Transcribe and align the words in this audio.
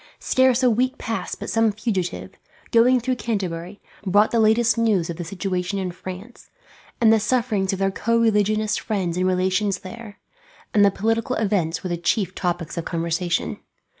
Scarce 0.17 0.63
a 0.63 0.69
week 0.71 0.97
passed 0.97 1.39
but 1.39 1.51
some 1.51 1.71
fugitive, 1.71 2.31
going 2.71 2.99
through 2.99 3.17
Canterbury, 3.17 3.79
brought 4.03 4.31
the 4.31 4.39
latest 4.39 4.75
news 4.75 5.11
of 5.11 5.17
the 5.17 5.23
situation 5.23 5.77
in 5.77 5.91
France, 5.91 6.49
and 6.99 7.13
the 7.13 7.19
sufferings 7.19 7.71
of 7.71 7.77
their 7.77 7.91
co 7.91 8.17
religionist 8.17 8.79
friends 8.79 9.15
and 9.15 9.27
relations 9.27 9.81
there; 9.81 10.17
and 10.73 10.83
the 10.83 10.89
political 10.89 11.35
events 11.35 11.83
were 11.83 11.89
the 11.89 11.97
chief 11.97 12.33
topics 12.33 12.79
of 12.79 12.85
conversation. 12.85 13.59